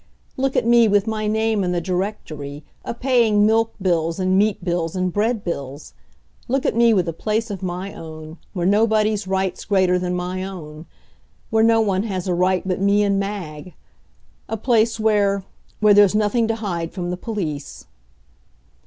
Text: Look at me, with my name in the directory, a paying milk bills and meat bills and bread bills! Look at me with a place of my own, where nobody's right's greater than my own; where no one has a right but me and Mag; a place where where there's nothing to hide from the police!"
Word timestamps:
Look 0.35 0.55
at 0.55 0.65
me, 0.65 0.87
with 0.87 1.05
my 1.05 1.27
name 1.27 1.63
in 1.63 1.73
the 1.73 1.79
directory, 1.79 2.63
a 2.83 2.91
paying 2.91 3.45
milk 3.45 3.75
bills 3.79 4.19
and 4.19 4.35
meat 4.35 4.63
bills 4.65 4.95
and 4.95 5.13
bread 5.13 5.43
bills! 5.43 5.93
Look 6.47 6.65
at 6.65 6.75
me 6.75 6.91
with 6.91 7.07
a 7.07 7.13
place 7.13 7.51
of 7.51 7.61
my 7.61 7.93
own, 7.93 8.39
where 8.53 8.65
nobody's 8.65 9.27
right's 9.27 9.63
greater 9.63 9.99
than 9.99 10.15
my 10.15 10.43
own; 10.43 10.87
where 11.51 11.63
no 11.63 11.81
one 11.81 12.01
has 12.01 12.27
a 12.27 12.33
right 12.33 12.67
but 12.67 12.81
me 12.81 13.03
and 13.03 13.19
Mag; 13.19 13.75
a 14.49 14.57
place 14.57 14.99
where 14.99 15.43
where 15.81 15.93
there's 15.93 16.15
nothing 16.15 16.47
to 16.47 16.55
hide 16.55 16.93
from 16.93 17.11
the 17.11 17.15
police!" 17.15 17.85